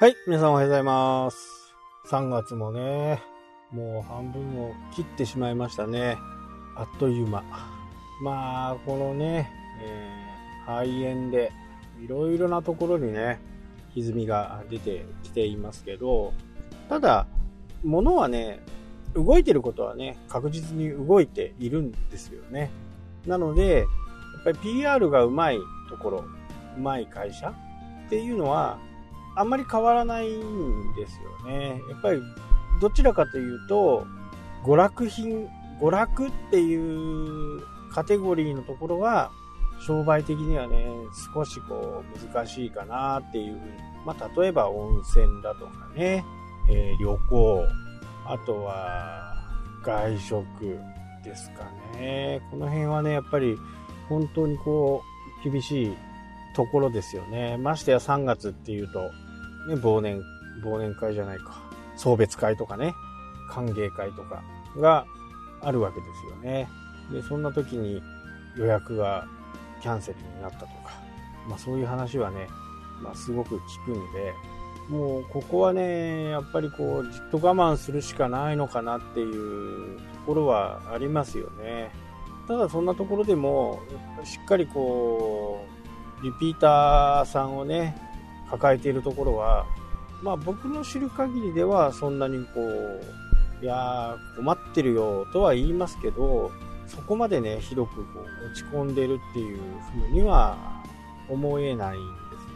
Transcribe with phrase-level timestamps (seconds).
[0.00, 1.74] はい、皆さんおはようございます。
[2.06, 3.20] 3月もね、
[3.72, 6.16] もう半分を切ってしまいましたね。
[6.76, 7.42] あっという間。
[8.22, 9.50] まあ、このね、
[9.82, 11.50] えー肺炎で、
[12.00, 13.40] いろいろなところにね、
[13.96, 16.32] 歪みが出てきていますけど、
[16.88, 17.26] ただ、
[17.82, 18.60] 物はね、
[19.16, 22.70] 動いてることはね、確実に動いているんですよね。
[23.26, 23.84] なので、や
[24.42, 25.58] っぱり PR がうまい
[25.90, 26.24] ところ、
[26.76, 27.48] うまい会社
[28.06, 28.78] っていうのは、
[29.38, 31.80] あんまり変わらないんですよね。
[31.88, 32.20] やっぱり、
[32.80, 34.06] どちらかというと、
[34.64, 35.48] 娯楽品、
[35.80, 39.30] 娯楽っていうカテゴリーのところは、
[39.86, 40.86] 商売的にはね、
[41.34, 43.60] 少しこう、難しいかなっていう。
[44.04, 46.24] まあ、例えば温泉だとかね、
[46.68, 47.64] えー旅行、
[48.26, 49.34] あとは、
[49.84, 50.42] 外食
[51.22, 52.40] ですかね。
[52.50, 53.56] この辺はね、やっぱり、
[54.08, 55.02] 本当にこ
[55.44, 55.96] う、厳しい
[56.56, 57.56] ところですよね。
[57.56, 59.10] ましてや3月っていうと、
[59.68, 60.22] ね、忘年、
[60.64, 61.62] 忘年会じゃないか。
[61.96, 62.94] 送別会とかね、
[63.50, 64.42] 歓迎会とか
[64.76, 65.04] が
[65.60, 66.68] あるわけですよね。
[67.12, 68.02] で、そんな時に
[68.56, 69.26] 予約が
[69.82, 70.72] キャンセルになったとか、
[71.48, 72.48] まあそういう話はね、
[73.02, 74.34] まあすごく聞くんで、
[74.88, 81.90] もうここはね、やっぱりこう、じっと我慢するしかないのかなっていうところはありますよね。
[82.46, 83.80] ただそんなところでも、
[84.24, 85.66] しっかりこ
[86.20, 88.07] う、リピーターさんをね、
[88.50, 89.66] 抱えているところは、
[90.22, 93.02] まあ僕の知る限りではそんなにこう、
[93.60, 96.50] いや困ってるよとは言いますけど、
[96.86, 99.58] そこまでね、ひどくこう落ち込んでるっていう
[99.92, 100.56] 風には
[101.28, 102.06] 思えないんで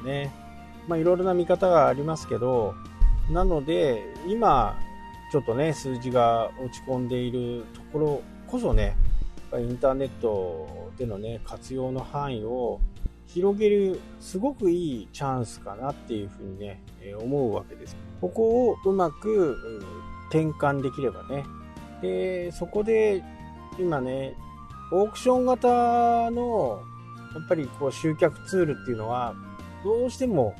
[0.00, 0.32] すね。
[0.88, 2.74] まあいろいろな見方がありますけど、
[3.30, 4.76] なので今、
[5.30, 8.96] ちょっとね、数字が落ち込んでいるところこそね、
[9.54, 12.80] インターネットでのね、活用の範囲を
[13.34, 17.96] 広げるすごくいいチャンスかなっていうふうにね、え思うわけです。
[18.20, 19.56] ここをうまく
[20.28, 21.44] 転換できればね。
[22.02, 23.22] で、そこで
[23.78, 24.34] 今ね、
[24.92, 26.82] オークション型の
[27.34, 29.34] やっぱりこう集客ツールっていうのは
[29.82, 30.54] どうしても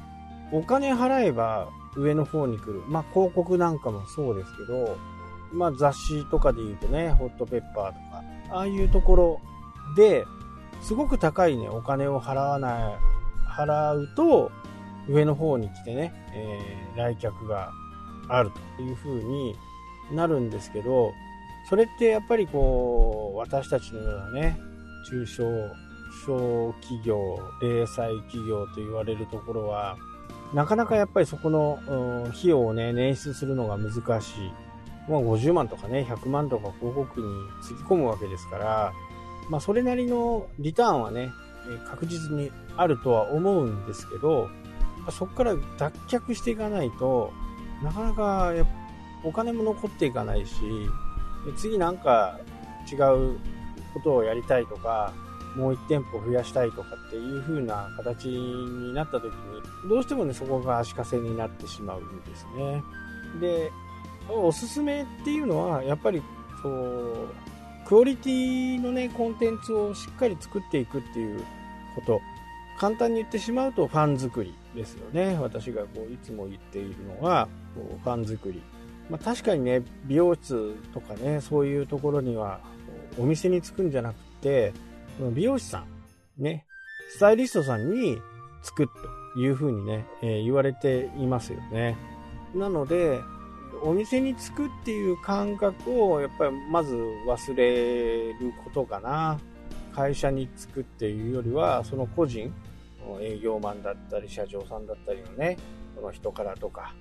[0.51, 2.83] お金払えば上の方に来る。
[2.89, 4.97] まあ広告なんかもそうですけど、
[5.53, 9.41] まあ雑誌とかで言うとね、ホットペッパーとか、ああいうところ
[9.95, 10.25] で、
[10.83, 12.95] すごく高いね、お金を払わない、
[13.49, 14.51] 払うと、
[15.09, 17.71] 上の方に来てね、えー来客が
[18.29, 19.57] あるという風に
[20.13, 21.13] なるんですけど、
[21.69, 24.59] それってやっぱりこう、私たちのようなね、
[25.09, 25.45] 中小、
[26.27, 29.97] 小企業、零細企業と言われるところは、
[30.53, 34.53] なかなかやっぱりそこの、うん費用をね、捻出するのが難しい。
[35.09, 37.27] まあ50万とかね、100万とか広告に
[37.63, 38.93] つぎ込むわけですから、
[39.49, 41.33] まあそれなりのリターンはね、
[41.89, 44.49] 確実にあるとは思うんですけど、
[45.11, 47.33] そこから脱却していかないと、
[47.83, 48.53] なかなか
[49.25, 50.55] お金も残っていかないし、
[51.57, 52.39] 次なんか
[52.91, 53.39] 違う
[53.95, 55.13] ことをやりたいとか、
[55.57, 62.83] もう1店舗増やしたいとかっていう風な形になった時に、どうしてもね、そこが足かせになってしまうんですね。
[63.41, 63.71] で、
[64.29, 66.23] おすすめっていうのは、やっぱり、
[66.63, 67.29] そう、
[67.93, 71.45] クオリティのね、コンテンツをしっかり作っていくっていう
[71.95, 72.23] こと。
[72.79, 75.37] 簡単に言ってしまうとファン作りですよね。
[75.39, 78.63] 私がこういつも言っているのは、こうファン作り。
[79.11, 82.61] まあ、確かにね、美容室とかね、そういうところには、
[83.19, 84.73] お店に着くんじゃなくて、
[85.35, 85.85] 美容師さ
[86.39, 86.65] ん、ね、
[87.11, 88.17] スタイリストさんに
[88.65, 88.89] 着く
[89.35, 91.99] というふうにね、えー言われていますよね。
[92.55, 93.21] なので、
[93.83, 99.39] お店に着くっていう感覚をやっぱりまず忘れることかな。
[99.93, 102.53] 会社に着くっていうよりは、その個人、
[103.21, 105.59] 営業マンだったり社長さんだったりのね、
[105.95, 106.95] その人からとか、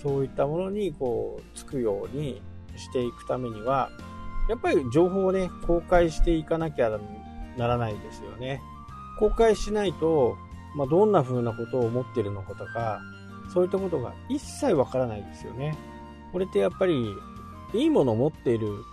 [0.00, 2.40] そういったものにこう、つくように
[2.76, 3.90] していくためには、
[4.48, 7.00] やっぱり情報をね、公開していかなきゃ
[7.56, 8.60] ならないですよね。
[9.18, 10.36] 公開しないと、
[10.76, 13.00] まあ、どんな風なことを思ってるのかとか、
[13.52, 15.76] そういったことが一切わからないですよね。
[16.36, 17.16] これってやっぱり、
[17.72, 18.84] いいものを持っている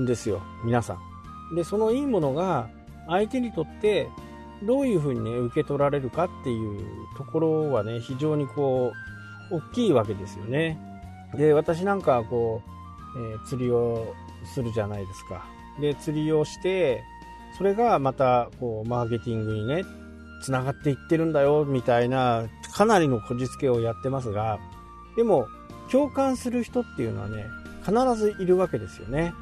[0.00, 0.98] んですよ、皆さ
[1.52, 1.54] ん。
[1.54, 2.68] で、そのいいものが
[3.06, 4.08] 相手にとって
[4.64, 6.80] どういう風にね、受け取られるかっていう
[7.16, 8.90] ところはね、非常にこ
[9.52, 10.76] う、大きいわけですよね。
[11.36, 12.62] で、私なんかはこ
[13.14, 14.12] う、えー釣りを
[14.52, 15.46] するじゃないですか。
[15.80, 17.04] で、釣りをして、
[17.56, 19.84] それがまた、こう、マーケティングにね、
[20.42, 24.58] 繋がっていってるんだよ、みたいな、かなりのこじつけをやってますが、
[25.16, 25.46] でも、
[25.90, 27.46] 共感する人っていうのはね、
[27.84, 29.34] 必ずいるわけですよね。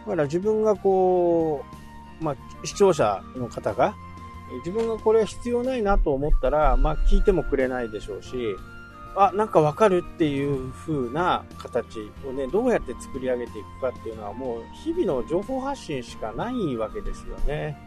[0.00, 1.64] だから自分がこ
[2.20, 2.36] う、まあ、
[2.66, 3.94] 視聴者の方が、
[4.58, 8.56] 自分がこれは必要ないなと思ったら、まあ、聞いてもくれないでしょうし、
[9.16, 17.78] あ、なんかわかるっていう風な形をね、どうやって作り上げていくかっていうのはもう日々の情報発信しかないわけですよね。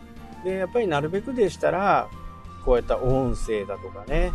[0.43, 2.09] で、やっぱりなるべくでしたら、
[2.65, 4.31] こういった音声だとかね、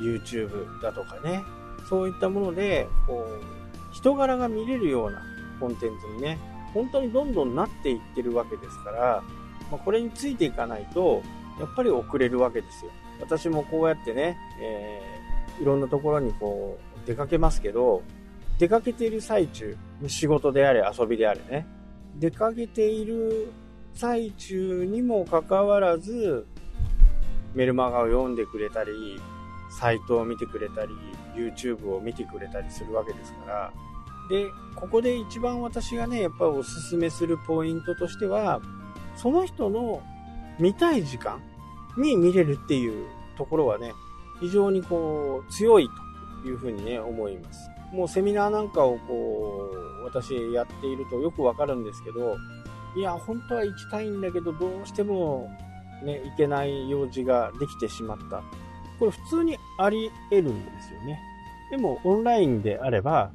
[0.00, 1.42] え、YouTube だとかね、
[1.88, 5.22] そういったもので、こう、人柄が見れるような
[5.60, 6.38] コンテンツにね、
[6.74, 9.22] 本当にどんどんなっていってるわけですから、
[9.70, 11.22] まあ、これについていかないと、
[11.60, 12.90] やっぱり遅れるわけですよ。
[13.20, 18.02] 私もこうやってね、えー、いろんなところにこう出かけますけど、
[18.58, 19.76] 出かけている最中、
[20.06, 21.66] 仕事であれ遊びであれね、
[22.16, 23.52] 出かけている
[23.94, 26.46] 最中にもかかわらず、
[27.54, 29.20] メルマガを読んでくれたり、
[29.78, 30.92] サイトを見てくれたり、
[31.34, 33.72] YouTube を見てくれたりするわけですから、
[34.28, 34.46] で、
[34.76, 38.60] ここで一番私がね、やっぱりおすすめするポイントとしては、
[39.16, 40.02] その人の
[40.58, 41.40] 見たい時間
[41.96, 43.06] に見れるっていう
[43.36, 43.92] ところはね、
[44.40, 45.88] 非常にこう強い
[46.42, 47.70] というふうにね、思います。
[47.92, 49.70] もうセミナーなんかをこ
[50.00, 52.36] う、私やっているとよくわかるんですけど、
[52.96, 55.50] いや、本当は行きたいんだけど、どうしても
[56.02, 58.42] ね、行けない用事ができてしまった。
[59.02, 61.20] これ普通にあり得るんですよね。
[61.72, 63.32] でもオンラインであれば、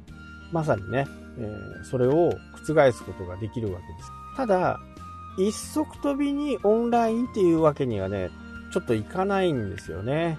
[0.50, 1.06] まさにね、
[1.38, 4.10] えー、それを覆すことができるわけです。
[4.34, 4.80] ただ、
[5.36, 8.30] 一足飛びにオンラインっていうわけにはね、
[8.72, 10.38] ちょっといかないんですよね。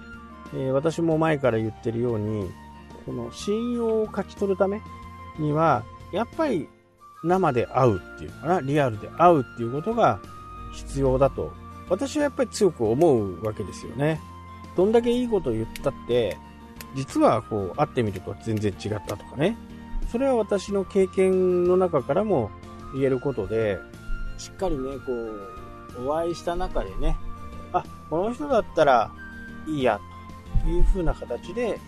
[0.52, 2.50] えー、私も前から言ってるように、
[3.06, 4.80] この信用を勝ち取るため
[5.38, 6.68] には、やっぱり
[7.22, 10.18] 生で会うっていうかな、リアルで会うっていうことが
[10.74, 11.52] 必要だと、
[11.88, 14.20] 私はやっぱり強く思うわけですよね。
[14.76, 16.36] どんだけいいことを言ったって、
[16.94, 19.56] 実はこう会ってみると全然違ったとかね。
[20.10, 22.50] それは私の経験の中からも
[22.94, 23.78] 言えることで、
[24.38, 27.16] しっかりね、こう、お会いした中でね、
[27.72, 29.12] あ、この人だったら
[29.68, 30.00] いいや、
[30.64, 31.78] という風な形で、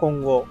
[0.00, 0.46] 今後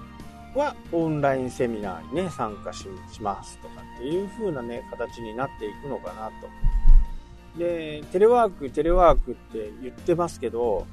[0.54, 2.88] はオンラインセミナーにね、参加し
[3.20, 7.58] ますとかっていう風なね、形になっていくのかなと。
[7.58, 10.86] で、テレワーク、テレワークって言ってますけど、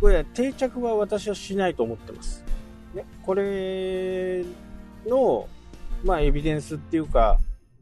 [0.00, 2.44] これ定着は私はしないと思ってます。
[2.94, 4.44] ね、これ
[5.06, 5.48] の、
[6.04, 7.38] まあ、エビデンスっていうか、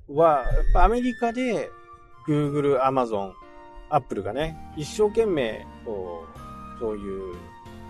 [0.08, 1.70] は、やっぱアメリカで
[2.26, 3.32] Google、Amazon、
[3.90, 6.24] Apple がね、一生懸命、こ
[6.76, 7.34] う、そういう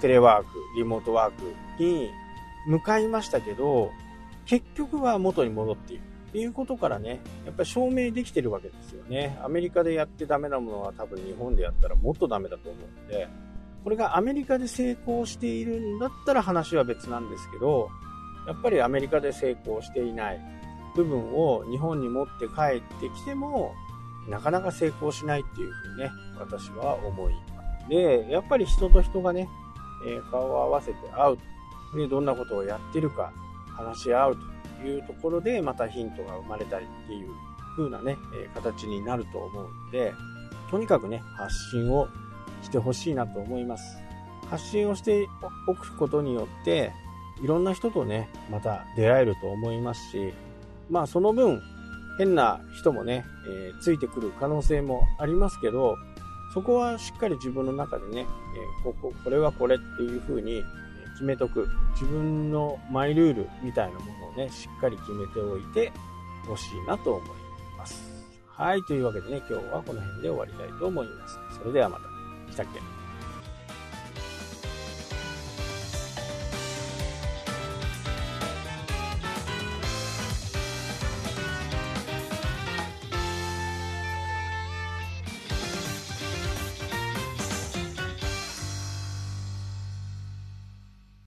[0.00, 2.11] テレワーク、リモートワークに
[2.67, 3.91] 向かいましたけど、
[4.47, 6.03] 結局は元に戻っている。
[6.29, 9.38] っていうことからね、やっぱり証明できてるわけですよね。
[9.44, 13.29] アメリカでやってダメなものは多分日本でやったらもっとダメだと思うんで、
[13.85, 17.91] これがアメリカで成功しているんだったら話は別なんですけど、
[18.47, 20.41] やっぱりアメリカで成功していない
[20.97, 23.75] 部分を日本に持って帰ってきても、
[24.29, 27.41] なかなか成功しないっていうふうにね、私は思いま
[27.83, 27.89] す。
[27.91, 29.49] で、やっぱり人と人がね、
[30.07, 31.39] え、顔を合わせて会う。
[31.97, 33.33] で、どんなことをやってるか
[33.77, 34.37] 話し合う
[34.81, 37.29] というところで、またヒントが生まれたりっていう
[37.77, 40.15] 風なね、え、形になると思うので、
[40.71, 42.09] とにかくね、発信を
[42.64, 43.99] してほしいなと思います。
[44.50, 45.28] 発信をして
[45.69, 46.93] おくことによって、
[47.43, 50.32] いろんな人とね、また出会えると思いますし、
[50.90, 51.61] まあその分、
[52.19, 55.97] 変な人もね、えー、ついてくる可能性もありますけど、
[56.52, 60.62] そこはしっかり自分の中でね、えー、ここ、これはこれっていう風に
[61.14, 61.68] 決めとく。
[61.94, 65.92] 自分のマイルールみたいなものをね、しっかり決めておいて
[66.47, 67.28] ほしいなと思い
[67.78, 68.02] ます。
[68.49, 71.38] はい、というわけでね、今日はこの辺で終わりたいと思います。
[71.59, 72.13] それではまた。
[72.54, 72.94] したっけ？